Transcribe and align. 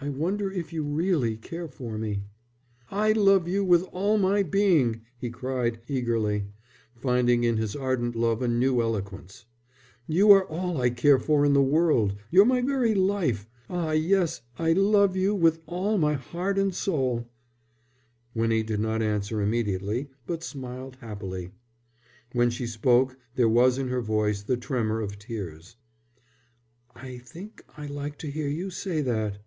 "I 0.00 0.10
wonder 0.10 0.48
if 0.48 0.72
you 0.72 0.84
really 0.84 1.36
care 1.36 1.66
for 1.66 1.98
me?" 1.98 2.22
"I 2.88 3.10
love 3.10 3.48
you 3.48 3.64
with 3.64 3.82
all 3.90 4.16
my 4.16 4.44
being," 4.44 5.00
he 5.18 5.28
cried, 5.28 5.80
eagerly, 5.88 6.44
finding 6.94 7.42
in 7.42 7.56
his 7.56 7.74
ardent 7.74 8.14
love 8.14 8.40
a 8.40 8.46
new 8.46 8.80
eloquence. 8.80 9.44
"You 10.06 10.30
are 10.30 10.44
all 10.46 10.80
I 10.80 10.90
care 10.90 11.18
for 11.18 11.44
in 11.44 11.52
the 11.52 11.60
world. 11.64 12.14
You're 12.30 12.44
my 12.44 12.60
very 12.62 12.94
life. 12.94 13.48
Ah, 13.68 13.90
yes, 13.90 14.40
I 14.56 14.72
love 14.72 15.16
you 15.16 15.34
with 15.34 15.58
all 15.66 15.98
my 15.98 16.14
heart 16.14 16.58
and 16.60 16.72
soul." 16.72 17.28
Winnie 18.36 18.62
did 18.62 18.78
not 18.78 19.02
answer 19.02 19.42
immediately, 19.42 20.10
but 20.28 20.44
smiled 20.44 20.94
happily. 21.00 21.50
When 22.30 22.50
she 22.50 22.68
spoke 22.68 23.18
there 23.34 23.48
was 23.48 23.78
in 23.78 23.88
her 23.88 24.00
voice 24.00 24.42
the 24.44 24.56
tremor 24.56 25.00
of 25.00 25.18
tears. 25.18 25.74
"I 26.94 27.18
think 27.18 27.64
I 27.76 27.86
like 27.86 28.16
to 28.18 28.30
hear 28.30 28.46
you 28.46 28.70
say 28.70 29.00
that." 29.00 29.38